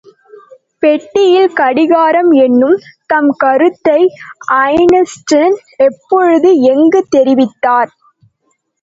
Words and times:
பெட்டியில் 0.79 1.53
கடிகாரம் 1.53 2.31
என்னும் 2.37 2.75
தம் 3.05 3.29
கருத்தை 3.37 3.99
ஐன்ஸ்டீன் 4.63 5.57
எப்பொழுது, 5.85 6.61
எங்குத் 6.71 7.13
தெரிவித்தார்? 7.15 7.91